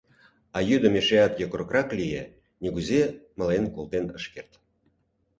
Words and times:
А 0.57 0.59
йӱдым 0.69 0.93
эшеат 0.99 1.33
йокрокрак 1.41 1.89
лие, 1.97 2.23
нигузе 2.61 3.01
мален 3.37 3.65
колтен 3.75 4.05
ыш 4.17 4.25
керт. 4.33 4.51